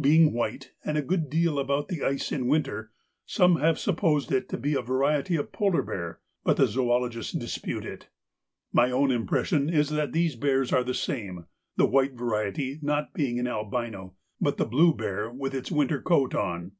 [0.00, 2.90] Being white and a good deal about the ice in winter,
[3.24, 7.84] some have supposed it to be a variety of polar bear, but the zoologists dispute
[7.84, 8.08] it.'
[8.72, 11.46] My own impression is that these bears are the same,
[11.76, 16.34] the white variety not being an albino, but the blue bear with his winter coat
[16.34, 16.72] on.